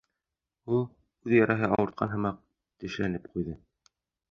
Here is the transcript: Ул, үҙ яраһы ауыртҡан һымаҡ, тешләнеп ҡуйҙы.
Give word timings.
Ул, 0.77 0.87
үҙ 1.27 1.35
яраһы 1.37 1.69
ауыртҡан 1.77 2.13
һымаҡ, 2.15 2.41
тешләнеп 2.85 3.31
ҡуйҙы. 3.37 3.57